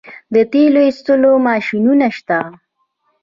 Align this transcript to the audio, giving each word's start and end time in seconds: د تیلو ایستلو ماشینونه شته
د 0.33 0.35
تیلو 0.51 0.79
ایستلو 0.87 1.31
ماشینونه 1.47 2.07
شته 2.17 2.37